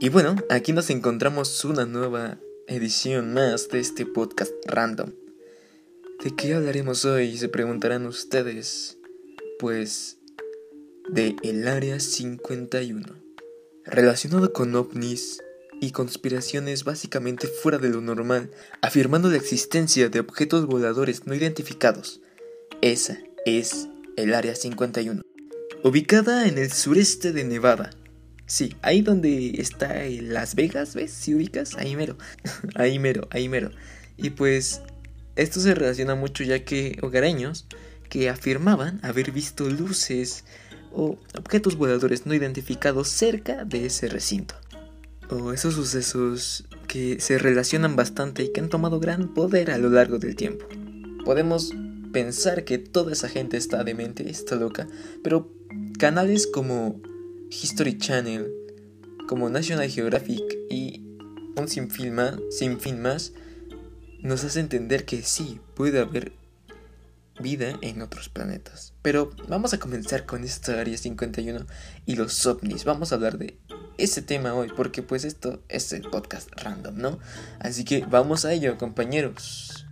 Y 0.00 0.10
bueno, 0.10 0.36
aquí 0.48 0.72
nos 0.72 0.90
encontramos 0.90 1.64
una 1.64 1.84
nueva 1.84 2.38
edición 2.68 3.34
más 3.34 3.68
de 3.68 3.80
este 3.80 4.06
podcast 4.06 4.52
random. 4.64 5.10
¿De 6.22 6.36
qué 6.36 6.54
hablaremos 6.54 7.04
hoy? 7.04 7.36
Se 7.36 7.48
preguntarán 7.48 8.06
ustedes. 8.06 8.96
Pues 9.58 10.18
de 11.08 11.34
el 11.42 11.66
Área 11.66 11.98
51. 11.98 13.06
Relacionado 13.84 14.52
con 14.52 14.72
ovnis 14.76 15.42
y 15.80 15.90
conspiraciones 15.90 16.84
básicamente 16.84 17.48
fuera 17.48 17.78
de 17.78 17.88
lo 17.88 18.00
normal, 18.00 18.52
afirmando 18.80 19.28
la 19.28 19.36
existencia 19.36 20.08
de 20.08 20.20
objetos 20.20 20.66
voladores 20.66 21.26
no 21.26 21.34
identificados. 21.34 22.20
Esa 22.82 23.18
es 23.44 23.88
el 24.16 24.32
Área 24.34 24.54
51. 24.54 25.22
Ubicada 25.82 26.46
en 26.46 26.56
el 26.56 26.70
sureste 26.70 27.32
de 27.32 27.42
Nevada, 27.42 27.90
Sí, 28.48 28.74
ahí 28.80 29.02
donde 29.02 29.60
está 29.60 30.04
Las 30.22 30.54
Vegas, 30.54 30.94
¿ves? 30.94 31.12
Si 31.12 31.34
ubicas, 31.34 31.76
ahí 31.76 31.94
mero. 31.96 32.16
ahí 32.74 32.98
mero, 32.98 33.28
ahí 33.30 33.46
mero. 33.46 33.70
Y 34.16 34.30
pues 34.30 34.80
esto 35.36 35.60
se 35.60 35.74
relaciona 35.74 36.14
mucho 36.14 36.42
ya 36.44 36.64
que 36.64 36.98
hogareños 37.02 37.66
que 38.08 38.30
afirmaban 38.30 39.00
haber 39.02 39.32
visto 39.32 39.68
luces 39.68 40.44
o 40.92 41.18
objetos 41.36 41.76
voladores 41.76 42.24
no 42.24 42.32
identificados 42.32 43.08
cerca 43.08 43.66
de 43.66 43.84
ese 43.84 44.08
recinto. 44.08 44.54
O 45.28 45.52
esos 45.52 45.74
sucesos 45.74 46.64
que 46.86 47.20
se 47.20 47.36
relacionan 47.36 47.96
bastante 47.96 48.44
y 48.44 48.52
que 48.52 48.60
han 48.60 48.70
tomado 48.70 48.98
gran 48.98 49.34
poder 49.34 49.70
a 49.70 49.76
lo 49.76 49.90
largo 49.90 50.18
del 50.18 50.36
tiempo. 50.36 50.66
Podemos 51.22 51.74
pensar 52.14 52.64
que 52.64 52.78
toda 52.78 53.12
esa 53.12 53.28
gente 53.28 53.58
está 53.58 53.84
demente, 53.84 54.30
está 54.30 54.56
loca, 54.56 54.88
pero 55.22 55.52
canales 55.98 56.46
como 56.46 57.02
History 57.50 57.98
Channel, 57.98 58.50
como 59.26 59.48
National 59.50 59.88
Geographic 59.88 60.42
y 60.70 61.02
un 61.56 61.68
sinfín 61.68 62.14
más, 62.14 62.38
más, 62.98 63.32
nos 64.20 64.44
hace 64.44 64.60
entender 64.60 65.04
que 65.04 65.22
sí, 65.22 65.60
puede 65.74 66.00
haber 66.00 66.32
vida 67.40 67.78
en 67.82 68.02
otros 68.02 68.28
planetas. 68.28 68.94
Pero 69.02 69.30
vamos 69.48 69.72
a 69.74 69.78
comenzar 69.78 70.26
con 70.26 70.44
esta 70.44 70.80
Área 70.80 70.96
51 70.96 71.66
y 72.06 72.16
los 72.16 72.46
ovnis. 72.46 72.84
Vamos 72.84 73.12
a 73.12 73.16
hablar 73.16 73.38
de 73.38 73.56
ese 73.96 74.22
tema 74.22 74.54
hoy 74.54 74.70
porque 74.76 75.02
pues 75.02 75.24
esto 75.24 75.62
es 75.68 75.92
el 75.92 76.02
podcast 76.02 76.50
random, 76.60 76.96
¿no? 76.96 77.18
Así 77.60 77.84
que 77.84 78.04
vamos 78.06 78.44
a 78.44 78.52
ello, 78.52 78.76
compañeros. 78.78 79.87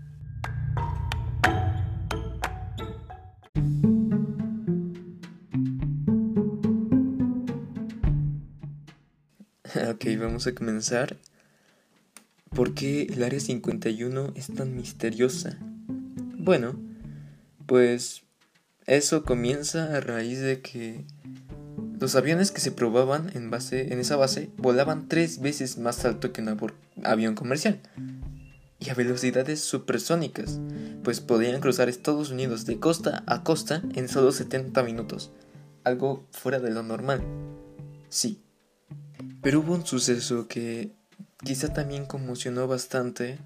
ok, 9.90 10.04
vamos 10.18 10.46
a 10.46 10.54
comenzar. 10.54 11.16
¿Por 12.54 12.74
qué 12.74 13.02
el 13.02 13.22
Área 13.22 13.40
51 13.40 14.32
es 14.34 14.54
tan 14.54 14.74
misteriosa? 14.74 15.58
Bueno, 16.38 16.78
pues 17.66 18.22
eso 18.86 19.24
comienza 19.24 19.96
a 19.96 20.00
raíz 20.00 20.40
de 20.40 20.60
que 20.60 21.04
los 22.00 22.14
aviones 22.14 22.52
que 22.52 22.60
se 22.60 22.72
probaban 22.72 23.30
en, 23.34 23.50
base, 23.50 23.92
en 23.92 23.98
esa 23.98 24.16
base 24.16 24.50
volaban 24.56 25.08
tres 25.08 25.40
veces 25.40 25.76
más 25.78 26.04
alto 26.04 26.32
que 26.32 26.40
un 26.40 26.56
avión 27.04 27.34
comercial 27.34 27.80
y 28.78 28.90
a 28.90 28.94
velocidades 28.94 29.60
supersónicas, 29.60 30.60
pues 31.02 31.20
podían 31.20 31.60
cruzar 31.60 31.88
Estados 31.88 32.30
Unidos 32.30 32.66
de 32.66 32.78
costa 32.78 33.24
a 33.26 33.42
costa 33.42 33.82
en 33.94 34.08
solo 34.08 34.32
70 34.32 34.82
minutos, 34.82 35.32
algo 35.84 36.24
fuera 36.30 36.60
de 36.60 36.70
lo 36.70 36.82
normal. 36.82 37.22
Sí, 38.08 38.40
pero 39.46 39.60
hubo 39.60 39.74
un 39.74 39.86
suceso 39.86 40.48
que 40.48 40.90
quizá 41.44 41.72
también 41.72 42.04
conmocionó 42.04 42.66
bastante, 42.66 43.38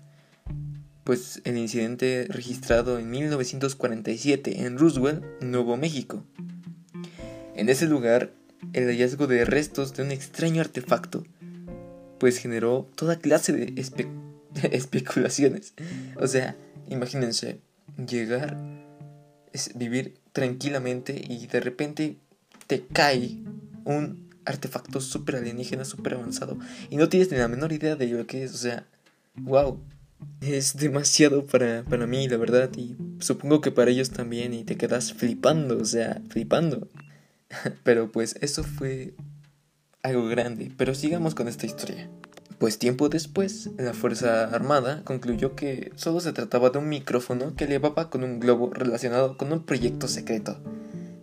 pues 1.05 1.43
el 1.45 1.59
incidente 1.59 2.27
registrado 2.31 2.99
en 2.99 3.11
1947 3.11 4.63
en 4.63 4.79
Roosevelt, 4.79 5.23
Nuevo 5.43 5.77
México. 5.77 6.25
En 7.55 7.69
ese 7.69 7.87
lugar, 7.87 8.33
el 8.73 8.87
hallazgo 8.87 9.27
de 9.27 9.45
restos 9.45 9.93
de 9.93 10.03
un 10.03 10.11
extraño 10.11 10.63
artefacto, 10.63 11.23
pues 12.17 12.39
generó 12.39 12.89
toda 12.95 13.19
clase 13.19 13.53
de 13.53 13.75
especulaciones. 14.73 15.75
O 16.17 16.27
sea, 16.27 16.57
imagínense, 16.89 17.61
llegar, 18.09 18.57
vivir 19.75 20.15
tranquilamente 20.33 21.23
y 21.29 21.47
de 21.47 21.61
repente 21.61 22.17
te 22.67 22.87
cae 22.87 23.43
un 23.85 24.30
artefacto 24.51 25.01
súper 25.01 25.37
alienígena, 25.37 25.85
súper 25.85 26.15
avanzado. 26.15 26.59
Y 26.91 26.97
no 26.97 27.09
tienes 27.09 27.31
ni 27.31 27.39
la 27.39 27.49
menor 27.49 27.73
idea 27.73 27.97
de 27.97 28.07
lo 28.09 28.27
que 28.27 28.45
es. 28.45 28.55
O 28.55 28.59
sea, 28.59 28.87
wow. 29.37 29.81
Es 30.43 30.77
demasiado 30.77 31.47
para, 31.47 31.83
para 31.85 32.07
mí, 32.07 32.29
la 32.29 32.37
verdad. 32.37 32.71
Y 32.77 32.97
supongo 33.21 33.61
que 33.61 33.71
para 33.71 33.91
ellos 33.91 34.11
también. 34.11 34.53
Y 34.53 34.65
te 34.65 34.77
quedas 34.77 35.13
flipando, 35.13 35.79
o 35.79 35.85
sea, 35.85 36.21
flipando. 36.29 36.89
Pero 37.85 38.13
pues 38.13 38.37
eso 38.41 38.63
fue 38.63 39.15
algo 40.03 40.27
grande. 40.27 40.73
Pero 40.77 40.95
sigamos 40.95 41.35
con 41.35 41.49
esta 41.49 41.67
historia. 41.67 42.11
Pues 42.59 42.79
tiempo 42.79 43.09
después, 43.09 43.71
la 43.79 43.95
Fuerza 43.95 44.45
Armada 44.45 45.03
concluyó 45.05 45.57
que 45.57 45.93
solo 45.97 46.21
se 46.21 46.35
trataba 46.35 46.69
de 46.69 46.79
un 46.79 46.91
micrófono 46.91 47.55
que 47.57 47.65
elevaba 47.65 48.11
con 48.11 48.23
un 48.23 48.39
globo 48.39 48.71
relacionado 48.71 49.39
con 49.39 49.51
un 49.51 49.65
proyecto 49.65 50.09
secreto 50.09 50.61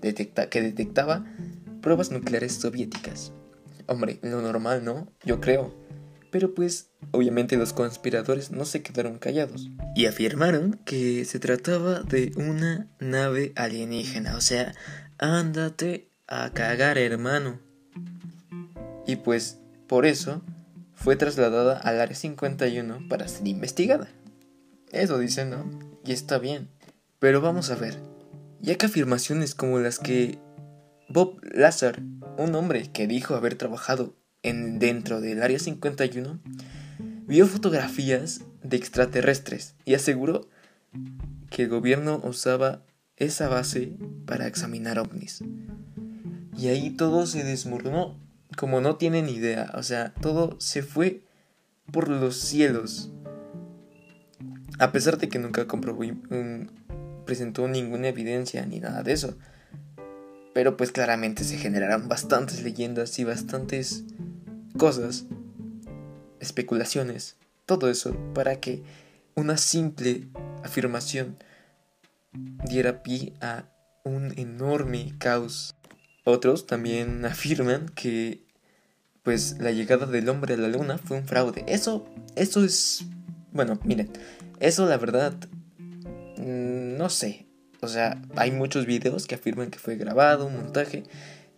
detecta 0.01 0.49
que 0.49 0.61
detectaba 0.61 1.25
pruebas 1.88 2.12
nucleares 2.12 2.56
soviéticas. 2.56 3.31
Hombre, 3.86 4.20
lo 4.22 4.42
normal, 4.42 4.84
¿no? 4.84 5.09
Yo 5.24 5.40
creo. 5.40 5.74
Pero 6.31 6.53
pues, 6.53 6.90
obviamente 7.12 7.56
los 7.56 7.72
conspiradores 7.72 8.52
no 8.52 8.66
se 8.66 8.81
quedaron 8.81 9.20
callados 9.20 9.70
y 9.96 10.06
afirmaron 10.06 10.81
que 10.84 11.24
se 11.24 11.40
trataba 11.40 12.02
de 12.02 12.34
una 12.36 12.90
nave 13.00 13.53
alienígena, 13.56 14.36
o 14.36 14.42
sea, 14.42 14.75
ándate 15.18 16.12
a 16.28 16.52
cagar, 16.52 16.98
hermano. 16.98 17.62
Y 19.06 19.16
pues, 19.16 19.59
por 19.88 20.06
eso, 20.06 20.42
fue 20.94 21.16
trasladada 21.16 21.78
al 21.78 22.02
Área 22.02 22.18
51 22.18 23.08
para 23.08 23.30
ser 23.30 23.48
investigada. 23.48 24.09
Eso 24.92 25.19
dicen, 25.19 25.52
¿no? 25.52 25.69
Y 26.04 26.12
está 26.12 26.38
bien. 26.38 26.68
Pero 27.19 27.40
vamos 27.40 27.72
a 27.72 27.75
ver, 27.75 27.98
ya 28.59 28.75
que 28.75 28.88
afirmaciones 28.88 29.56
como 29.56 29.80
las 29.80 30.00
que 30.00 30.38
Bob 31.09 31.40
Lazar, 31.53 32.01
un 32.38 32.53
hombre 32.56 32.91
que 32.91 33.07
dijo 33.07 33.35
haber 33.35 33.56
trabajado 33.56 34.13
en 34.44 34.78
dentro 34.78 35.22
del 35.22 35.41
Área 35.41 35.57
51, 35.57 36.40
vio 37.28 37.47
fotografías 37.47 38.41
de 38.62 38.75
extraterrestres 38.75 39.75
y 39.85 39.94
aseguró 39.94 40.50
que 41.50 41.63
el 41.63 41.69
gobierno 41.69 42.22
usaba 42.23 42.84
esa 43.16 43.47
base 43.47 43.94
para 44.25 44.47
examinar 44.47 45.00
ovnis. 45.00 45.44
Y 46.57 46.68
ahí 46.68 46.90
todo 46.90 47.25
se 47.25 47.44
desmoronó, 47.44 48.19
como 48.57 48.81
no 48.81 48.97
tienen 48.97 49.29
idea, 49.29 49.72
o 49.75 49.84
sea, 49.84 50.13
todo 50.13 50.57
se 50.59 50.84
fue 50.84 51.22
por 51.91 52.09
los 52.09 52.35
cielos. 52.35 53.12
A 54.78 54.91
pesar 54.91 55.18
de 55.18 55.29
que 55.29 55.39
nunca 55.39 55.68
comprobó, 55.68 56.03
presentó 57.25 57.68
ninguna 57.68 58.09
evidencia 58.09 58.66
ni 58.66 58.79
nada 58.79 59.03
de 59.03 59.13
eso. 59.13 59.38
Pero 60.57 60.75
pues 60.75 60.91
claramente 60.91 61.44
se 61.44 61.59
generaron 61.59 62.07
bastantes 62.07 62.63
leyendas 62.63 63.19
y 63.19 63.23
bastantes 63.23 64.06
cosas, 64.75 65.25
especulaciones, 66.40 67.35
todo 67.68 67.91
eso 67.91 68.18
para 68.34 68.59
que 68.59 68.81
una 69.35 69.57
simple 69.57 70.29
afirmación 70.63 71.38
diera 72.68 73.03
pie 73.03 73.34
a 73.40 73.66
un 74.03 74.34
enorme 74.35 75.13
caos. 75.19 75.75
Otros 76.23 76.66
también 76.66 77.24
afirman 77.27 77.89
que 77.89 78.42
pues 79.21 79.59
la 79.59 79.69
llegada 79.69 80.07
del 80.07 80.27
hombre 80.27 80.56
a 80.56 80.57
la 80.57 80.69
luna 80.69 80.98
fue 80.98 81.19
un 81.19 81.27
fraude. 81.27 81.65
Eso 81.68 82.09
eso 82.36 82.65
es 82.65 83.06
bueno, 83.51 83.80
miren, 83.83 84.09
eso 84.59 84.88
la 84.88 84.98
verdad 84.98 85.36
mm, 86.38 86.98
no 86.98 87.09
sé, 87.09 87.46
o 87.88 87.89
sea, 87.89 88.22
hay 88.36 88.51
muchos 88.51 88.86
videos 88.86 89.28
que 89.28 89.36
afirman 89.36 89.72
que 89.72 89.80
fue 89.80 89.95
grabado, 89.95 90.48
un 90.48 90.57
montaje, 90.57 91.04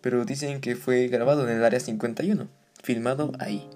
pero 0.00 0.24
dicen 0.24 0.60
que 0.60 0.76
fue 0.76 1.08
grabado 1.08 1.48
en 1.48 1.56
el 1.56 1.64
área 1.64 1.80
51, 1.80 2.48
filmado 2.84 3.32
ahí. 3.40 3.68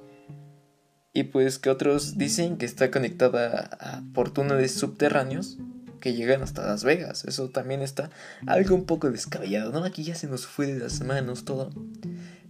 Y 1.12 1.24
pues 1.24 1.58
que 1.58 1.70
otros 1.70 2.16
dicen 2.16 2.56
que 2.56 2.64
está 2.64 2.92
conectada 2.92 3.70
a, 3.80 4.02
por 4.14 4.32
túneles 4.32 4.72
subterráneos 4.74 5.58
que 6.00 6.14
llegan 6.14 6.42
hasta 6.42 6.64
Las 6.64 6.84
Vegas. 6.84 7.24
Eso 7.24 7.50
también 7.50 7.82
está 7.82 8.10
algo 8.46 8.76
un 8.76 8.84
poco 8.84 9.10
descabellado, 9.10 9.72
¿no? 9.72 9.84
Aquí 9.84 10.04
ya 10.04 10.14
se 10.14 10.28
nos 10.28 10.46
fue 10.46 10.66
de 10.66 10.78
las 10.78 11.00
manos 11.00 11.44
todo. 11.44 11.70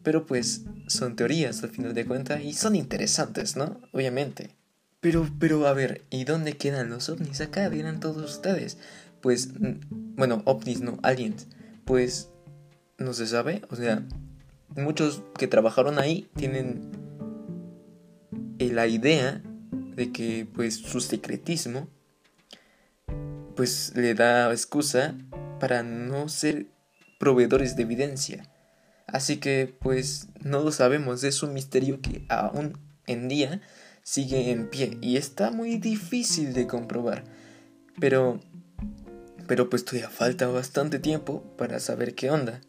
Pero 0.02 0.26
pues 0.26 0.64
son 0.86 1.16
teorías 1.16 1.62
al 1.62 1.70
final 1.70 1.94
de 1.94 2.04
cuentas 2.04 2.42
y 2.42 2.52
son 2.52 2.76
interesantes, 2.76 3.56
¿no? 3.56 3.80
Obviamente. 3.92 4.50
Pero, 5.00 5.28
pero 5.38 5.66
a 5.66 5.72
ver, 5.72 6.04
¿y 6.10 6.24
dónde 6.24 6.56
quedan 6.56 6.90
los 6.90 7.08
ovnis? 7.10 7.42
Acá 7.42 7.68
vienen 7.68 8.00
todos 8.00 8.36
ustedes 8.36 8.78
pues, 9.24 9.48
bueno, 9.88 10.42
ovnis, 10.44 10.82
no, 10.82 10.98
aliens, 11.02 11.46
pues 11.86 12.28
no 12.98 13.14
se 13.14 13.26
sabe, 13.26 13.62
o 13.70 13.74
sea, 13.74 14.06
muchos 14.76 15.22
que 15.38 15.46
trabajaron 15.46 15.98
ahí 15.98 16.28
tienen 16.36 16.90
la 18.58 18.86
idea 18.86 19.42
de 19.96 20.12
que 20.12 20.46
pues 20.52 20.74
su 20.74 21.00
secretismo 21.00 21.88
pues 23.56 23.92
le 23.96 24.12
da 24.12 24.50
excusa 24.50 25.16
para 25.58 25.82
no 25.82 26.28
ser 26.28 26.66
proveedores 27.18 27.76
de 27.76 27.84
evidencia. 27.84 28.52
Así 29.06 29.38
que 29.38 29.74
pues 29.80 30.28
no 30.42 30.62
lo 30.62 30.70
sabemos, 30.70 31.24
es 31.24 31.42
un 31.42 31.54
misterio 31.54 32.02
que 32.02 32.26
aún 32.28 32.76
en 33.06 33.28
día 33.28 33.62
sigue 34.02 34.50
en 34.50 34.68
pie 34.68 34.98
y 35.00 35.16
está 35.16 35.50
muy 35.50 35.78
difícil 35.78 36.52
de 36.52 36.66
comprobar. 36.66 37.24
Pero 37.98 38.38
pero 39.46 39.70
pues 39.70 39.84
todavía 39.84 40.10
falta 40.10 40.46
bastante 40.48 40.98
tiempo 40.98 41.42
para 41.56 41.80
saber 41.80 42.14
qué 42.14 42.30
onda. 42.30 42.60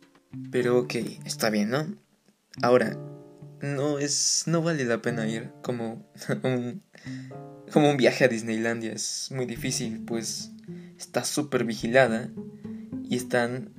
Pero 0.51 0.79
ok, 0.79 0.95
está 1.25 1.49
bien, 1.49 1.69
¿no? 1.69 1.95
Ahora, 2.61 2.97
no 3.61 3.99
es. 3.99 4.43
no 4.47 4.61
vale 4.61 4.85
la 4.85 5.01
pena 5.01 5.27
ir 5.27 5.51
como 5.61 6.05
un. 6.43 6.83
como 7.71 7.89
un 7.89 7.97
viaje 7.97 8.25
a 8.25 8.27
Disneylandia. 8.27 8.91
Es 8.93 9.29
muy 9.31 9.45
difícil, 9.45 10.03
pues 10.05 10.51
está 10.97 11.23
súper 11.23 11.63
vigilada. 11.63 12.29
Y 13.07 13.15
están 13.17 13.69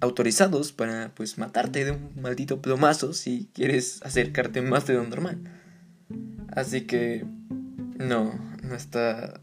autorizados 0.00 0.72
para 0.72 1.14
pues 1.14 1.38
matarte 1.38 1.84
de 1.84 1.92
un 1.92 2.10
maldito 2.20 2.60
plomazo 2.60 3.12
si 3.12 3.48
quieres 3.54 4.00
acercarte 4.02 4.60
más 4.60 4.86
de 4.86 4.94
lo 4.94 5.04
normal. 5.04 5.38
Así 6.48 6.82
que 6.82 7.24
no, 7.98 8.38
no 8.62 8.74
está 8.74 9.40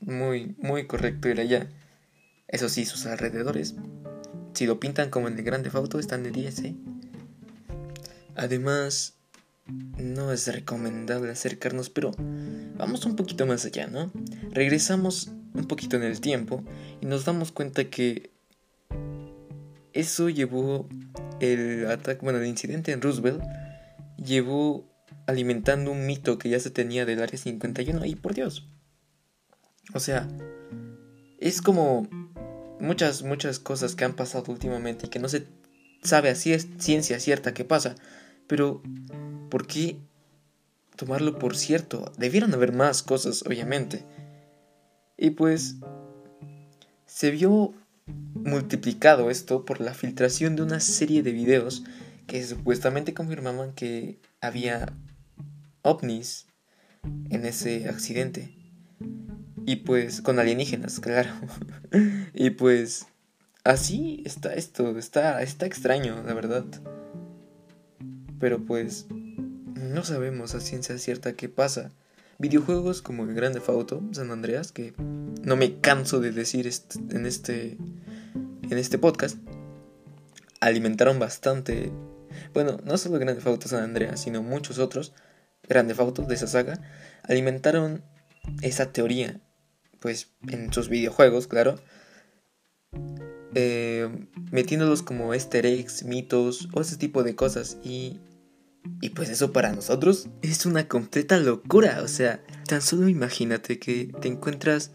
muy 0.00 0.54
muy 0.58 0.86
correcto 0.86 1.28
ir 1.28 1.40
allá. 1.40 1.68
Eso 2.48 2.68
sí, 2.68 2.84
sus 2.84 3.06
alrededores, 3.06 3.74
si 4.54 4.66
lo 4.66 4.80
pintan 4.80 5.10
como 5.10 5.28
en 5.28 5.38
el 5.38 5.44
Grande 5.44 5.70
Fauto, 5.70 5.98
están 5.98 6.22
de 6.22 6.30
10, 6.30 6.58
¿eh? 6.60 6.76
Además, 8.36 9.14
no 9.98 10.32
es 10.32 10.46
recomendable 10.52 11.30
acercarnos, 11.30 11.90
pero 11.90 12.12
vamos 12.76 13.04
un 13.04 13.16
poquito 13.16 13.46
más 13.46 13.64
allá, 13.64 13.86
¿no? 13.86 14.12
Regresamos 14.52 15.30
un 15.54 15.66
poquito 15.66 15.96
en 15.96 16.04
el 16.04 16.20
tiempo 16.20 16.62
y 17.00 17.06
nos 17.06 17.24
damos 17.24 17.50
cuenta 17.50 17.90
que 17.90 18.30
eso 19.92 20.28
llevó 20.28 20.88
el 21.40 21.86
ataque, 21.90 22.20
bueno, 22.22 22.38
el 22.38 22.46
incidente 22.46 22.92
en 22.92 23.00
Roosevelt 23.00 23.42
llevó 24.16 24.86
alimentando 25.26 25.90
un 25.90 26.06
mito 26.06 26.38
que 26.38 26.48
ya 26.48 26.60
se 26.60 26.70
tenía 26.70 27.04
del 27.04 27.22
Área 27.22 27.38
51 27.38 28.04
y 28.04 28.14
por 28.14 28.34
Dios. 28.34 28.68
O 29.94 30.00
sea, 30.00 30.28
es 31.38 31.62
como 31.62 32.08
muchas, 32.80 33.22
muchas 33.22 33.58
cosas 33.58 33.94
que 33.94 34.04
han 34.04 34.14
pasado 34.14 34.52
últimamente 34.52 35.06
y 35.06 35.08
que 35.08 35.18
no 35.18 35.28
se 35.28 35.46
sabe 36.02 36.30
así 36.30 36.52
es 36.52 36.68
ciencia 36.78 37.20
cierta 37.20 37.54
que 37.54 37.64
pasa. 37.64 37.94
Pero, 38.46 38.82
¿por 39.50 39.66
qué 39.66 39.98
tomarlo 40.96 41.38
por 41.38 41.56
cierto? 41.56 42.12
Debieron 42.16 42.54
haber 42.54 42.72
más 42.72 43.02
cosas, 43.02 43.42
obviamente. 43.46 44.04
Y 45.16 45.30
pues, 45.30 45.76
se 47.06 47.30
vio 47.30 47.74
multiplicado 48.34 49.30
esto 49.30 49.64
por 49.64 49.80
la 49.80 49.94
filtración 49.94 50.56
de 50.56 50.62
una 50.62 50.80
serie 50.80 51.22
de 51.22 51.32
videos 51.32 51.82
que 52.26 52.44
supuestamente 52.44 53.14
confirmaban 53.14 53.72
que 53.72 54.20
había 54.40 54.92
ovnis 55.82 56.46
en 57.30 57.46
ese 57.46 57.88
accidente. 57.88 58.65
Y 59.66 59.76
pues 59.76 60.22
con 60.22 60.38
alienígenas, 60.38 61.00
claro. 61.00 61.30
y 62.34 62.50
pues 62.50 63.06
así 63.64 64.22
está 64.24 64.54
esto, 64.54 64.96
está, 64.96 65.42
está 65.42 65.66
extraño, 65.66 66.22
la 66.24 66.34
verdad. 66.34 66.64
Pero 68.38 68.64
pues 68.64 69.06
no 69.10 70.04
sabemos 70.04 70.54
a 70.54 70.60
ciencia 70.60 70.96
cierta 70.98 71.32
qué 71.32 71.48
pasa. 71.48 71.90
Videojuegos 72.38 73.02
como 73.02 73.24
el 73.24 73.34
Grande 73.34 73.60
Auto, 73.66 74.04
San 74.12 74.30
Andreas, 74.30 74.70
que 74.70 74.94
no 75.42 75.56
me 75.56 75.80
canso 75.80 76.20
de 76.20 76.30
decir 76.30 76.70
en 77.10 77.26
este 77.26 77.76
en 78.70 78.78
este 78.78 78.98
podcast, 78.98 79.36
alimentaron 80.60 81.18
bastante. 81.18 81.90
Bueno, 82.54 82.78
no 82.84 82.98
solo 82.98 83.18
Grande 83.18 83.42
Auto 83.44 83.66
San 83.66 83.82
Andreas, 83.82 84.20
sino 84.20 84.44
muchos 84.44 84.78
otros 84.78 85.12
Grande 85.68 85.96
Auto 85.98 86.22
de 86.22 86.36
esa 86.36 86.46
saga 86.46 86.80
alimentaron 87.24 88.04
esa 88.62 88.92
teoría 88.92 89.40
pues 90.00 90.32
en 90.48 90.72
sus 90.72 90.88
videojuegos, 90.88 91.46
claro, 91.46 91.80
eh, 93.54 94.08
metiéndolos 94.50 95.02
como 95.02 95.32
easter 95.34 95.66
mitos 96.04 96.68
o 96.72 96.80
ese 96.80 96.96
tipo 96.96 97.22
de 97.22 97.34
cosas 97.34 97.78
y 97.82 98.20
y 99.00 99.10
pues 99.10 99.28
eso 99.30 99.52
para 99.52 99.72
nosotros 99.72 100.28
es 100.42 100.66
una 100.66 100.88
completa 100.88 101.38
locura, 101.38 102.00
o 102.02 102.08
sea, 102.08 102.40
tan 102.68 102.82
solo 102.82 103.08
imagínate 103.08 103.78
que 103.78 104.12
te 104.20 104.28
encuentras 104.28 104.92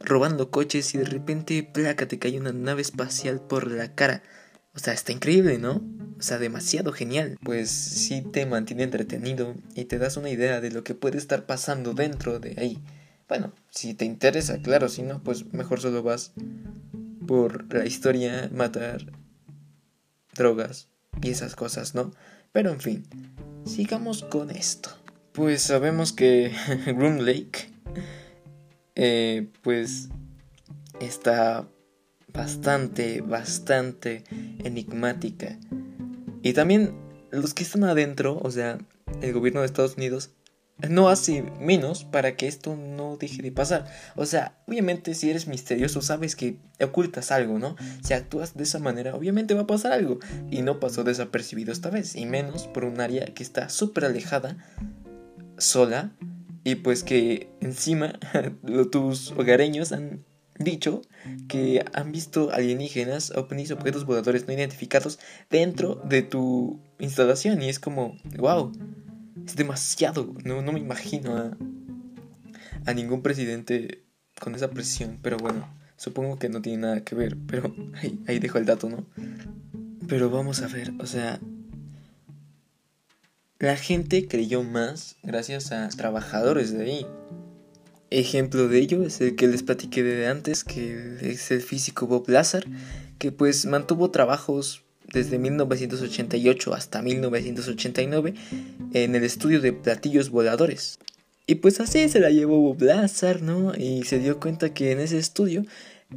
robando 0.00 0.50
coches 0.50 0.94
y 0.94 0.98
de 0.98 1.04
repente, 1.04 1.62
placa, 1.62 2.06
te 2.08 2.18
cae 2.18 2.38
una 2.38 2.52
nave 2.52 2.82
espacial 2.82 3.40
por 3.40 3.70
la 3.70 3.94
cara. 3.94 4.22
O 4.74 4.78
sea, 4.78 4.94
está 4.94 5.12
increíble, 5.12 5.58
¿no? 5.58 5.82
O 6.18 6.22
sea, 6.22 6.38
demasiado 6.38 6.92
genial. 6.92 7.38
Pues 7.44 7.70
sí 7.70 8.22
te 8.32 8.46
mantiene 8.46 8.84
entretenido 8.84 9.54
y 9.74 9.84
te 9.84 9.98
das 9.98 10.16
una 10.16 10.30
idea 10.30 10.60
de 10.60 10.70
lo 10.70 10.82
que 10.82 10.94
puede 10.94 11.18
estar 11.18 11.46
pasando 11.46 11.92
dentro 11.94 12.40
de 12.40 12.54
ahí. 12.58 12.82
Bueno, 13.28 13.52
si 13.70 13.94
te 13.94 14.04
interesa, 14.04 14.60
claro, 14.60 14.88
si 14.88 15.02
no, 15.02 15.22
pues 15.22 15.52
mejor 15.52 15.80
solo 15.80 16.02
vas 16.02 16.32
por 17.26 17.72
la 17.72 17.86
historia, 17.86 18.50
matar, 18.52 19.06
drogas 20.34 20.88
y 21.22 21.30
esas 21.30 21.56
cosas, 21.56 21.94
¿no? 21.94 22.12
Pero 22.52 22.70
en 22.70 22.80
fin, 22.80 23.04
sigamos 23.64 24.24
con 24.24 24.50
esto. 24.50 24.90
Pues 25.32 25.62
sabemos 25.62 26.12
que 26.12 26.52
Groom 26.86 27.18
Lake, 27.18 27.70
eh, 28.94 29.48
pues 29.62 30.08
está 31.00 31.66
bastante, 32.32 33.20
bastante 33.20 34.24
enigmática. 34.64 35.58
Y 36.42 36.52
también 36.52 36.94
los 37.30 37.54
que 37.54 37.62
están 37.62 37.84
adentro, 37.84 38.38
o 38.42 38.50
sea, 38.50 38.78
el 39.20 39.32
gobierno 39.32 39.60
de 39.60 39.66
Estados 39.66 39.96
Unidos, 39.96 40.30
no 40.88 41.08
hace 41.08 41.42
menos 41.60 42.04
para 42.04 42.36
que 42.36 42.48
esto 42.48 42.76
no 42.76 43.16
deje 43.16 43.42
de 43.42 43.52
pasar. 43.52 43.86
O 44.16 44.26
sea, 44.26 44.56
obviamente 44.66 45.14
si 45.14 45.30
eres 45.30 45.46
misterioso 45.46 46.02
sabes 46.02 46.36
que 46.36 46.58
ocultas 46.80 47.30
algo, 47.30 47.58
¿no? 47.58 47.76
Si 48.02 48.14
actúas 48.14 48.56
de 48.56 48.64
esa 48.64 48.78
manera, 48.78 49.14
obviamente 49.14 49.54
va 49.54 49.62
a 49.62 49.66
pasar 49.66 49.92
algo. 49.92 50.18
Y 50.50 50.62
no 50.62 50.80
pasó 50.80 51.04
desapercibido 51.04 51.72
esta 51.72 51.90
vez, 51.90 52.16
y 52.16 52.26
menos 52.26 52.66
por 52.66 52.84
un 52.84 53.00
área 53.00 53.26
que 53.26 53.42
está 53.42 53.68
súper 53.68 54.04
alejada, 54.04 54.56
sola, 55.58 56.12
y 56.64 56.76
pues 56.76 57.02
que 57.04 57.50
encima 57.60 58.18
tus 58.90 59.32
hogareños 59.32 59.92
han 59.92 60.24
dicho 60.58 61.02
que 61.48 61.84
han 61.92 62.12
visto 62.12 62.50
alienígenas, 62.52 63.32
ovnis, 63.32 63.70
objetos 63.70 64.04
voladores 64.04 64.46
no 64.46 64.52
identificados 64.52 65.18
dentro 65.50 65.96
de 66.04 66.22
tu 66.22 66.80
instalación. 66.98 67.62
Y 67.62 67.68
es 67.68 67.78
como, 67.78 68.16
wow 68.38 68.72
es 69.46 69.56
demasiado. 69.56 70.34
No, 70.44 70.62
no 70.62 70.72
me 70.72 70.80
imagino 70.80 71.56
a, 72.84 72.94
ningún 72.94 73.22
presidente 73.22 74.02
con 74.40 74.54
esa 74.54 74.70
presión. 74.70 75.18
Pero 75.22 75.36
bueno, 75.36 75.68
supongo 75.96 76.38
que 76.38 76.48
no 76.48 76.62
tiene 76.62 76.78
nada 76.78 77.04
que 77.04 77.14
ver. 77.14 77.36
Pero 77.46 77.74
ahí, 78.02 78.20
ahí 78.26 78.38
dejo 78.38 78.58
el 78.58 78.66
dato, 78.66 78.88
¿no? 78.88 79.06
Pero 80.08 80.30
vamos 80.30 80.62
a 80.62 80.66
ver, 80.66 80.92
o 80.98 81.06
sea, 81.06 81.40
la 83.62 83.76
gente 83.76 84.26
creyó 84.26 84.64
más 84.64 85.14
gracias 85.22 85.70
a 85.70 85.88
trabajadores 85.88 86.72
de 86.72 86.84
ahí. 86.84 87.06
Ejemplo 88.10 88.66
de 88.66 88.78
ello 88.78 89.04
es 89.04 89.20
el 89.20 89.36
que 89.36 89.46
les 89.46 89.62
platiqué 89.62 90.02
de 90.02 90.26
antes, 90.26 90.64
que 90.64 91.18
es 91.22 91.50
el 91.52 91.62
físico 91.62 92.08
Bob 92.08 92.28
Lazar, 92.28 92.64
que 93.18 93.30
pues 93.30 93.64
mantuvo 93.64 94.10
trabajos 94.10 94.81
desde 95.12 95.38
1988 95.38 96.74
hasta 96.74 97.02
1989 97.02 98.34
en 98.92 99.14
el 99.14 99.24
estudio 99.24 99.60
de 99.60 99.72
platillos 99.72 100.30
voladores. 100.30 100.98
Y 101.46 101.56
pues 101.56 101.80
así 101.80 102.08
se 102.08 102.20
la 102.20 102.30
llevó 102.30 102.60
Bob 102.60 102.82
Lazar, 102.82 103.42
¿no? 103.42 103.74
Y 103.74 104.04
se 104.04 104.18
dio 104.18 104.38
cuenta 104.38 104.72
que 104.72 104.92
en 104.92 105.00
ese 105.00 105.18
estudio 105.18 105.64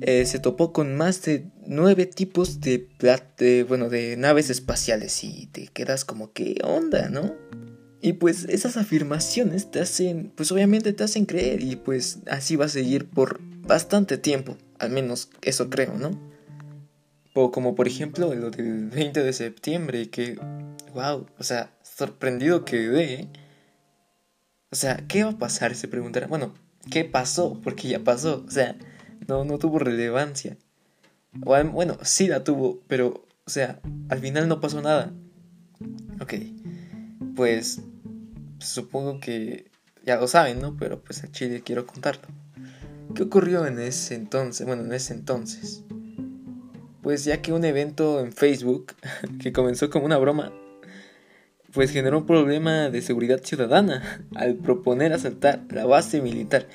eh, 0.02 0.26
se 0.26 0.40
topó 0.40 0.72
con 0.72 0.96
más 0.96 1.22
de 1.24 1.46
nueve 1.66 2.06
tipos 2.06 2.60
de, 2.62 2.88
bueno, 3.68 3.90
de 3.90 4.18
naves 4.18 4.50
espaciales 4.50 5.24
y 5.24 5.48
te 5.48 5.68
quedas 5.68 6.06
como, 6.06 6.32
¿qué 6.34 6.58
onda, 6.64 7.10
no? 7.10 7.34
Y 8.02 8.14
pues 8.14 8.46
esas 8.50 8.78
afirmaciones 8.78 9.72
te 9.72 9.80
hacen, 9.80 10.32
pues 10.36 10.52
obviamente 10.52 10.94
te 10.94 11.04
hacen 11.04 11.26
creer 11.26 11.64
y 11.64 11.76
pues 11.76 12.20
así 12.30 12.56
va 12.56 12.66
a 12.66 12.70
seguir 12.70 13.08
por 13.08 13.40
bastante 13.42 14.18
tiempo, 14.18 14.58
al 14.78 14.92
menos 14.92 15.30
eso 15.42 15.70
creo, 15.70 15.98
¿no? 15.98 16.35
O 17.38 17.52
como 17.52 17.76
por 17.76 17.86
ejemplo 17.86 18.34
lo 18.34 18.50
del 18.50 18.90
20 18.90 19.22
de 19.22 19.34
septiembre, 19.34 20.10
que, 20.10 20.40
wow, 20.94 21.28
o 21.38 21.44
sea, 21.44 21.70
sorprendido 21.84 22.64
quedé. 22.64 23.30
O 24.72 24.76
sea, 24.76 25.04
¿qué 25.08 25.26
va 25.26 25.32
a 25.32 25.38
pasar? 25.38 25.76
Se 25.76 25.90
preguntará. 25.90 26.28
Bueno, 26.28 26.54
¿qué 26.90 27.04
pasó? 27.04 27.60
Porque 27.62 27.90
ya 27.90 28.00
pasó. 28.00 28.46
O 28.48 28.52
sea, 28.52 28.78
no, 29.28 29.44
no 29.44 29.58
tuvo 29.58 29.80
relevancia. 29.80 30.58
Bueno, 31.34 31.98
sí 32.04 32.28
la 32.28 32.46
tuvo, 32.46 32.80
pero, 32.88 33.26
o 33.46 33.50
sea, 33.50 33.82
al 34.08 34.20
final 34.20 34.48
no 34.48 34.62
pasó 34.62 34.82
nada. 34.82 35.12
Ok, 36.22 36.36
pues 37.36 37.82
supongo 38.60 39.20
que 39.20 39.70
ya 40.06 40.16
lo 40.16 40.28
saben, 40.28 40.62
¿no? 40.62 40.78
Pero 40.78 41.02
pues 41.04 41.24
a 41.26 41.32
Chile 41.32 41.62
quiero 41.66 41.86
contarlo. 41.86 42.28
¿Qué 43.14 43.24
ocurrió 43.24 43.66
en 43.66 43.80
ese 43.80 44.16
entonces? 44.16 44.66
Bueno, 44.66 44.84
en 44.84 44.94
ese 44.94 45.14
entonces. 45.14 45.85
Pues 47.06 47.24
ya 47.24 47.40
que 47.40 47.54
un 47.54 47.64
evento 47.66 48.20
en 48.20 48.34
Facebook, 48.34 48.96
que 49.40 49.54
comenzó 49.54 49.92
como 49.92 50.08
una 50.08 50.18
broma, 50.18 50.52
pues 51.72 51.92
generó 51.92 52.18
un 52.18 52.26
problema 52.26 52.90
de 52.90 53.04
seguridad 53.04 53.44
ciudadana 53.44 54.26
al 54.36 54.56
proponer 54.56 55.14
asaltar 55.14 55.62
la 55.70 55.86
base 55.86 56.20
militar. 56.20 56.68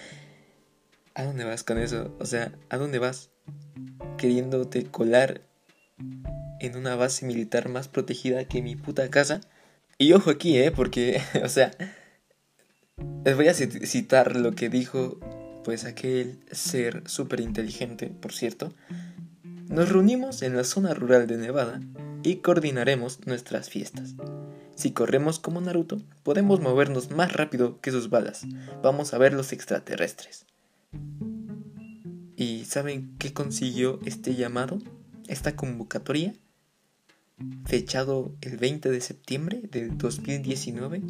¿A 1.14 1.24
dónde 1.24 1.42
vas 1.42 1.64
con 1.64 1.78
eso? 1.78 2.16
O 2.20 2.26
sea, 2.26 2.52
¿a 2.68 2.76
dónde 2.76 3.00
vas? 3.00 3.30
Queriéndote 4.18 4.84
colar 4.84 5.40
en 6.60 6.76
una 6.76 6.94
base 6.94 7.26
militar 7.26 7.68
más 7.68 7.88
protegida 7.88 8.44
que 8.44 8.62
mi 8.62 8.76
puta 8.76 9.10
casa. 9.10 9.40
Y 9.98 10.12
ojo 10.12 10.30
aquí, 10.30 10.58
¿eh? 10.58 10.70
Porque, 10.70 11.20
o 11.42 11.48
sea, 11.48 11.72
les 13.24 13.34
voy 13.34 13.48
a 13.48 13.54
citar 13.54 14.36
lo 14.36 14.52
que 14.52 14.68
dijo, 14.68 15.18
pues, 15.64 15.84
aquel 15.84 16.38
ser 16.52 17.02
súper 17.08 17.40
inteligente, 17.40 18.06
por 18.06 18.32
cierto. 18.32 18.72
Nos 19.70 19.88
reunimos 19.88 20.42
en 20.42 20.56
la 20.56 20.64
zona 20.64 20.94
rural 20.94 21.28
de 21.28 21.36
Nevada 21.36 21.80
y 22.24 22.38
coordinaremos 22.38 23.24
nuestras 23.26 23.70
fiestas. 23.70 24.16
Si 24.74 24.90
corremos 24.90 25.38
como 25.38 25.60
Naruto, 25.60 26.02
podemos 26.24 26.58
movernos 26.58 27.12
más 27.12 27.32
rápido 27.34 27.80
que 27.80 27.92
sus 27.92 28.10
balas. 28.10 28.42
Vamos 28.82 29.14
a 29.14 29.18
ver 29.18 29.32
los 29.32 29.52
extraterrestres. 29.52 30.44
¿Y 32.34 32.64
saben 32.64 33.14
qué 33.18 33.32
consiguió 33.32 34.00
este 34.04 34.34
llamado? 34.34 34.80
Esta 35.28 35.54
convocatoria, 35.54 36.34
fechado 37.64 38.34
el 38.40 38.56
20 38.56 38.90
de 38.90 39.00
septiembre 39.00 39.62
del 39.70 39.96
2019, 39.96 41.00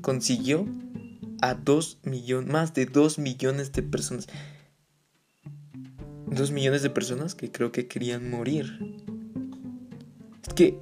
consiguió 0.00 0.66
a 1.42 1.54
2 1.54 2.00
millones, 2.02 2.50
más 2.50 2.74
de 2.74 2.86
2 2.86 3.20
millones 3.20 3.70
de 3.70 3.84
personas. 3.84 4.26
2 6.34 6.50
millones 6.50 6.82
de 6.82 6.90
personas 6.90 7.34
que 7.34 7.50
creo 7.50 7.72
que 7.72 7.86
querían 7.86 8.30
morir. 8.30 8.78
Es 10.46 10.54
que, 10.54 10.78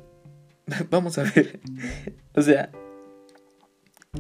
vamos 0.91 1.19
a 1.19 1.25
ver, 1.25 1.61
o 2.35 2.43
sea, 2.43 2.71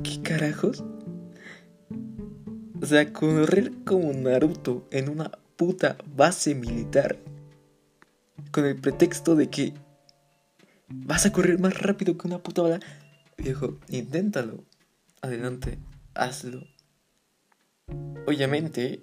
¿qué 0.02 0.22
carajos? 0.22 0.84
O 2.82 2.86
sea, 2.86 3.12
correr 3.12 3.72
como 3.84 4.12
Naruto 4.12 4.88
en 4.90 5.10
una 5.10 5.30
puta 5.56 5.98
base 6.16 6.54
militar 6.54 7.18
con 8.50 8.64
el 8.64 8.76
pretexto 8.76 9.36
de 9.36 9.50
que 9.50 9.74
vas 10.88 11.26
a 11.26 11.32
correr 11.32 11.58
más 11.58 11.78
rápido 11.78 12.16
que 12.16 12.26
una 12.26 12.38
puta 12.38 12.62
bala. 12.62 12.80
Viejo, 13.36 13.78
inténtalo. 13.88 14.64
Adelante, 15.20 15.78
hazlo. 16.14 16.66
Obviamente, 18.26 19.02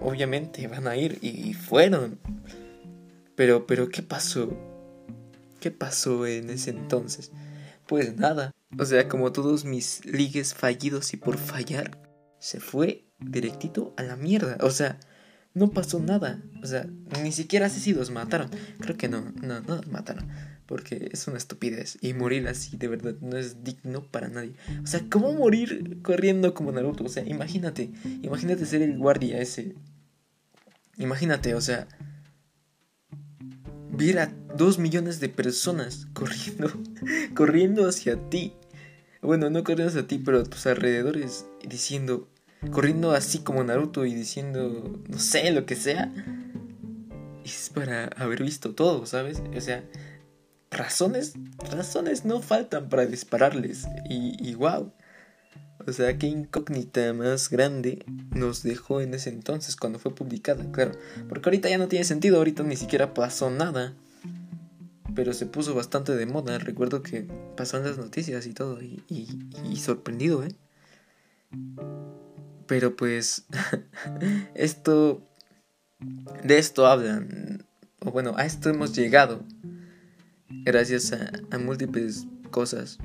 obviamente 0.00 0.66
van 0.68 0.86
a 0.86 0.96
ir 0.96 1.18
y 1.22 1.54
fueron. 1.54 2.18
Pero, 3.34 3.66
pero, 3.66 3.88
¿qué 3.88 4.02
pasó? 4.02 4.56
¿Qué 5.60 5.70
pasó 5.70 6.26
en 6.26 6.50
ese 6.50 6.70
entonces? 6.70 7.30
Pues 7.86 8.16
nada. 8.16 8.52
O 8.78 8.84
sea, 8.84 9.08
como 9.08 9.32
todos 9.32 9.64
mis 9.64 10.04
ligues 10.04 10.54
fallidos 10.54 11.14
y 11.14 11.16
por 11.16 11.38
fallar, 11.38 11.98
se 12.38 12.60
fue 12.60 13.06
directito 13.18 13.94
a 13.96 14.02
la 14.02 14.16
mierda. 14.16 14.58
O 14.60 14.70
sea, 14.70 14.98
no 15.54 15.70
pasó 15.70 16.00
nada. 16.00 16.42
O 16.62 16.66
sea, 16.66 16.86
ni 17.22 17.32
siquiera 17.32 17.68
sé 17.68 17.80
si 17.80 17.94
los 17.94 18.10
mataron. 18.10 18.50
Creo 18.80 18.96
que 18.96 19.08
no, 19.08 19.32
no, 19.42 19.60
no 19.60 19.80
mataron. 19.90 20.28
Porque 20.68 21.08
es 21.10 21.26
una 21.26 21.38
estupidez. 21.38 21.98
Y 22.00 22.12
morir 22.12 22.46
así 22.46 22.76
de 22.76 22.86
verdad 22.86 23.14
no 23.20 23.36
es 23.36 23.64
digno 23.64 24.04
para 24.04 24.28
nadie. 24.28 24.52
O 24.84 24.86
sea, 24.86 25.02
¿cómo 25.10 25.32
morir 25.32 25.98
corriendo 26.02 26.54
como 26.54 26.70
Naruto? 26.70 27.04
O 27.04 27.08
sea, 27.08 27.24
imagínate. 27.26 27.90
Imagínate 28.22 28.66
ser 28.66 28.82
el 28.82 28.96
guardia 28.96 29.40
ese. 29.40 29.74
Imagínate, 30.98 31.54
o 31.54 31.60
sea. 31.60 31.88
Ver 33.90 34.18
a 34.20 34.32
dos 34.56 34.78
millones 34.78 35.18
de 35.18 35.30
personas 35.30 36.06
corriendo. 36.12 36.70
corriendo 37.34 37.88
hacia 37.88 38.28
ti. 38.28 38.52
Bueno, 39.22 39.50
no 39.50 39.64
corriendo 39.64 39.88
hacia 39.88 40.06
ti, 40.06 40.18
pero 40.22 40.40
a 40.40 40.44
tus 40.44 40.66
alrededores. 40.66 41.46
Diciendo 41.66 42.28
corriendo 42.70 43.12
así 43.12 43.38
como 43.38 43.62
Naruto 43.64 44.04
y 44.04 44.14
diciendo, 44.14 45.00
no 45.08 45.18
sé, 45.18 45.50
lo 45.52 45.64
que 45.64 45.76
sea, 45.76 46.12
es 47.44 47.70
para 47.72 48.06
haber 48.16 48.42
visto 48.42 48.74
todo, 48.74 49.06
¿sabes? 49.06 49.42
O 49.56 49.60
sea, 49.60 49.84
razones, 50.70 51.34
razones 51.70 52.24
no 52.24 52.42
faltan 52.42 52.88
para 52.88 53.06
dispararles. 53.06 53.86
Y, 54.08 54.36
y 54.40 54.54
wow. 54.54 54.92
O 55.86 55.92
sea, 55.92 56.18
qué 56.18 56.26
incógnita 56.26 57.12
más 57.14 57.48
grande 57.48 58.04
nos 58.34 58.62
dejó 58.62 59.00
en 59.00 59.14
ese 59.14 59.30
entonces 59.30 59.76
cuando 59.76 59.98
fue 59.98 60.14
publicada, 60.14 60.70
claro. 60.70 60.92
Porque 61.28 61.48
ahorita 61.48 61.68
ya 61.68 61.78
no 61.78 61.88
tiene 61.88 62.04
sentido, 62.04 62.38
ahorita 62.38 62.62
ni 62.62 62.76
siquiera 62.76 63.14
pasó 63.14 63.50
nada. 63.50 63.94
Pero 65.14 65.32
se 65.32 65.46
puso 65.46 65.74
bastante 65.74 66.14
de 66.14 66.26
moda. 66.26 66.58
Recuerdo 66.58 67.02
que 67.02 67.26
pasó 67.56 67.78
en 67.78 67.84
las 67.84 67.96
noticias 67.96 68.46
y 68.46 68.52
todo. 68.52 68.82
Y, 68.82 69.02
y, 69.08 69.28
y 69.70 69.76
sorprendido, 69.76 70.44
¿eh? 70.44 70.54
Pero 72.66 72.94
pues 72.94 73.46
esto, 74.54 75.26
de 76.44 76.58
esto 76.58 76.86
hablan, 76.86 77.66
o 78.04 78.10
bueno, 78.12 78.34
a 78.36 78.44
esto 78.44 78.68
hemos 78.68 78.94
llegado 78.94 79.42
gracias 80.68 81.12
a, 81.12 81.58
múltiples 81.58 82.26
cosas. 82.50 82.98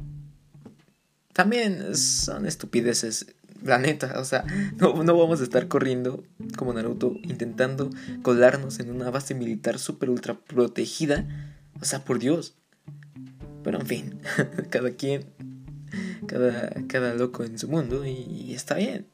También 1.31 1.95
son 1.95 2.45
estupideces, 2.45 3.35
la 3.63 3.77
neta, 3.79 4.19
o 4.19 4.25
sea, 4.25 4.43
no, 4.77 5.01
no, 5.03 5.17
vamos 5.17 5.39
a 5.39 5.43
estar 5.43 5.69
corriendo 5.69 6.23
como 6.57 6.73
Naruto 6.73 7.15
intentando 7.23 7.89
colarnos 8.21 8.79
en 8.79 8.91
una 8.91 9.09
base 9.09 9.33
militar 9.33 9.79
super 9.79 10.09
ultra 10.09 10.37
protegida. 10.37 11.25
O 11.81 11.85
sea, 11.85 12.03
por 12.03 12.19
Dios. 12.19 12.55
Pero 13.63 13.79
en 13.79 13.87
fin, 13.87 14.19
cada 14.69 14.91
quien, 14.91 15.23
cada, 16.27 16.69
cada 16.87 17.13
loco 17.13 17.45
en 17.45 17.57
su 17.57 17.69
mundo 17.69 18.05
y 18.05 18.53
está 18.53 18.75
bien. 18.75 19.07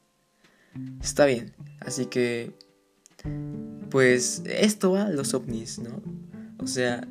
Está 1.00 1.24
bien. 1.24 1.54
Así 1.78 2.06
que, 2.06 2.52
pues 3.90 4.42
esto 4.44 4.90
va 4.90 5.04
a 5.04 5.10
los 5.10 5.34
ovnis, 5.34 5.78
¿no? 5.78 6.02
O 6.58 6.66
sea, 6.66 7.06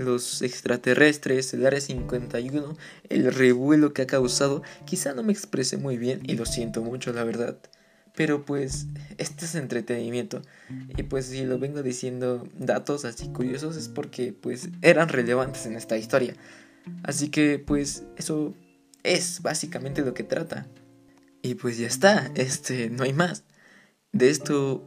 los 0.00 0.40
extraterrestres, 0.40 1.52
el 1.52 1.66
Área 1.66 1.80
51, 1.80 2.76
el 3.08 3.34
revuelo 3.34 3.92
que 3.92 4.02
ha 4.02 4.06
causado, 4.06 4.62
quizá 4.86 5.12
no 5.12 5.22
me 5.22 5.32
expresé 5.32 5.76
muy 5.76 5.98
bien 5.98 6.20
y 6.24 6.36
lo 6.36 6.46
siento 6.46 6.82
mucho, 6.82 7.12
la 7.12 7.24
verdad. 7.24 7.58
Pero 8.16 8.44
pues, 8.44 8.86
este 9.18 9.44
es 9.44 9.54
entretenimiento. 9.54 10.42
Y 10.96 11.04
pues 11.04 11.26
si 11.26 11.44
lo 11.44 11.58
vengo 11.58 11.82
diciendo 11.82 12.48
datos 12.58 13.04
así 13.04 13.28
curiosos 13.28 13.76
es 13.76 13.88
porque 13.88 14.32
pues 14.32 14.70
eran 14.82 15.08
relevantes 15.08 15.66
en 15.66 15.76
esta 15.76 15.96
historia. 15.96 16.34
Así 17.02 17.28
que 17.28 17.58
pues 17.58 18.04
eso 18.16 18.54
es 19.02 19.42
básicamente 19.42 20.02
lo 20.02 20.14
que 20.14 20.24
trata. 20.24 20.66
Y 21.42 21.54
pues 21.54 21.78
ya 21.78 21.86
está, 21.86 22.30
este, 22.34 22.90
no 22.90 23.04
hay 23.04 23.12
más. 23.12 23.44
De 24.12 24.30
esto 24.30 24.82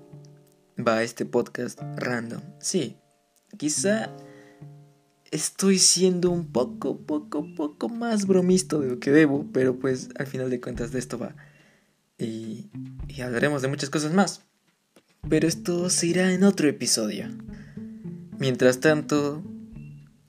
va 0.76 1.04
este 1.04 1.26
podcast 1.26 1.80
random. 1.98 2.42
Sí, 2.60 2.98
quizá 3.58 4.12
estoy 5.34 5.80
siendo 5.80 6.30
un 6.30 6.52
poco, 6.52 7.00
poco, 7.00 7.48
poco 7.56 7.90
más 7.90 8.28
bromisto 8.28 8.80
de 8.80 8.90
lo 8.90 9.00
que 9.00 9.12
debo, 9.12 9.48
pero 9.52 9.80
pues 9.80 10.10
al 10.18 10.28
final 10.28 10.50
de 10.52 10.62
cuentas 10.62 10.92
de 10.92 11.00
esto 11.00 11.18
va. 11.18 11.36
Y, 12.20 12.70
y 13.08 13.22
hablaremos 13.22 13.64
de 13.64 13.68
muchas 13.68 13.90
cosas 13.90 14.14
más. 14.14 14.42
Pero 15.28 15.48
esto 15.48 15.90
se 15.90 16.08
irá 16.08 16.32
en 16.32 16.44
otro 16.44 16.70
episodio. 16.70 17.28
Mientras 18.38 18.80
tanto, 18.80 19.44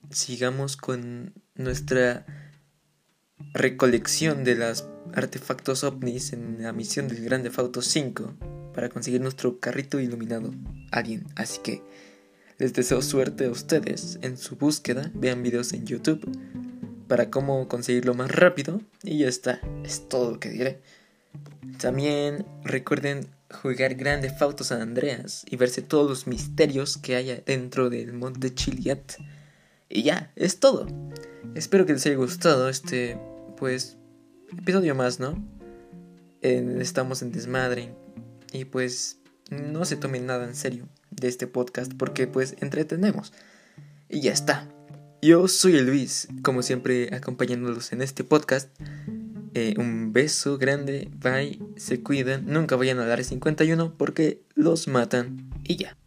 sigamos 0.09 0.75
con 0.75 1.33
nuestra 1.53 2.25
recolección 3.53 4.43
de 4.43 4.55
las 4.55 4.87
artefactos 5.13 5.83
ovnis 5.83 6.33
en 6.33 6.63
la 6.63 6.73
misión 6.73 7.07
del 7.07 7.23
Grande 7.23 7.51
Auto 7.55 7.81
5 7.83 8.33
para 8.73 8.89
conseguir 8.89 9.21
nuestro 9.21 9.59
carrito 9.59 9.99
iluminado 9.99 10.51
Alien. 10.91 11.27
Así 11.35 11.59
que 11.61 11.83
les 12.57 12.73
deseo 12.73 13.01
suerte 13.01 13.45
a 13.45 13.51
ustedes 13.51 14.17
en 14.21 14.37
su 14.37 14.55
búsqueda. 14.55 15.11
Vean 15.13 15.43
videos 15.43 15.73
en 15.73 15.85
YouTube 15.85 16.25
para 17.07 17.29
cómo 17.29 17.67
conseguirlo 17.67 18.13
más 18.13 18.31
rápido. 18.31 18.81
Y 19.03 19.19
ya 19.19 19.27
está, 19.27 19.61
es 19.83 20.07
todo 20.07 20.31
lo 20.31 20.39
que 20.39 20.49
diré. 20.49 20.81
También 21.79 22.45
recuerden 22.63 23.27
jugar 23.61 23.95
Grande 23.95 24.33
Auto 24.39 24.63
San 24.63 24.81
Andreas 24.81 25.45
y 25.49 25.57
verse 25.57 25.81
todos 25.81 26.09
los 26.09 26.27
misterios 26.27 26.97
que 26.97 27.15
haya 27.15 27.41
dentro 27.45 27.89
del 27.89 28.13
Monte 28.13 28.53
Chiliat. 28.53 29.13
Y 29.89 30.03
ya, 30.03 30.31
es 30.35 30.59
todo. 30.59 30.87
Espero 31.55 31.85
que 31.85 31.93
les 31.93 32.05
haya 32.05 32.15
gustado 32.15 32.69
este, 32.69 33.19
pues, 33.57 33.97
episodio 34.57 34.95
más, 34.95 35.19
¿no? 35.19 35.55
estamos 36.41 37.23
en 37.23 37.31
desmadre 37.31 37.91
y 38.51 38.65
pues 38.65 39.17
no 39.49 39.83
se 39.83 39.95
tomen 39.95 40.27
nada 40.27 40.45
en 40.45 40.53
serio 40.53 40.87
de 41.15 41.27
este 41.27 41.47
podcast 41.47 41.93
porque 41.93 42.27
pues 42.27 42.55
entretenemos. 42.59 43.33
Y 44.09 44.21
ya 44.21 44.31
está. 44.31 44.69
Yo 45.21 45.47
soy 45.47 45.81
Luis, 45.81 46.27
como 46.43 46.61
siempre 46.61 47.13
acompañándolos 47.15 47.91
en 47.93 48.01
este 48.01 48.23
podcast. 48.23 48.69
Eh, 49.53 49.73
un 49.77 50.11
beso 50.11 50.57
grande, 50.57 51.09
bye, 51.15 51.59
se 51.77 52.03
cuidan, 52.03 52.45
nunca 52.45 52.75
vayan 52.75 52.99
al 52.99 53.11
área 53.11 53.23
51 53.23 53.97
porque 53.97 54.41
los 54.53 54.87
matan 54.87 55.49
y 55.63 55.77
ya. 55.77 55.97